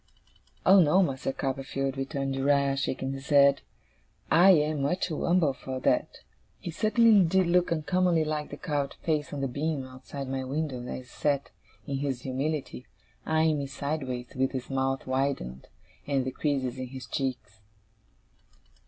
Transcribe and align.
'Oh 0.65 0.79
no, 0.81 1.03
Master 1.03 1.31
Copperfield,' 1.31 1.95
returned 1.95 2.33
Uriah, 2.35 2.75
shaking 2.75 3.13
his 3.13 3.29
head, 3.29 3.61
'I 4.31 4.49
am 4.49 4.81
much 4.81 5.05
too 5.05 5.27
umble 5.27 5.53
for 5.53 5.79
that!' 5.79 6.21
He 6.59 6.71
certainly 6.71 7.23
did 7.23 7.45
look 7.45 7.71
uncommonly 7.71 8.25
like 8.25 8.49
the 8.49 8.57
carved 8.57 8.95
face 9.03 9.31
on 9.31 9.41
the 9.41 9.47
beam 9.47 9.85
outside 9.85 10.27
my 10.27 10.43
window, 10.43 10.81
as 10.87 10.97
he 11.01 11.03
sat, 11.03 11.51
in 11.85 11.97
his 11.99 12.23
humility, 12.23 12.87
eyeing 13.27 13.59
me 13.59 13.67
sideways, 13.67 14.31
with 14.35 14.53
his 14.53 14.71
mouth 14.71 15.05
widened, 15.05 15.67
and 16.07 16.25
the 16.25 16.31
creases 16.31 16.79
in 16.79 16.87
his 16.87 17.05
cheeks. 17.05 17.59